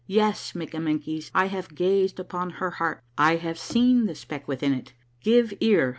Yes, 0.07 0.53
Mikkamenkies, 0.53 1.29
I 1.35 1.45
have 1.45 1.75
gazed 1.75 2.19
upon 2.19 2.53
her 2.57 2.71
heart; 2.71 3.03
I 3.19 3.35
have 3.35 3.59
seen 3.59 4.05
the 4.07 4.15
speck 4.15 4.47
within 4.47 4.73
it 4.73 4.93
I 4.97 5.23
Give 5.23 5.53
ear. 5.59 5.89